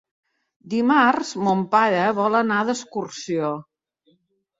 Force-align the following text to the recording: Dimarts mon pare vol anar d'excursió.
Dimarts 0.73 1.33
mon 1.47 1.61
pare 1.75 2.05
vol 2.21 2.37
anar 2.39 2.63
d'excursió. 2.71 3.51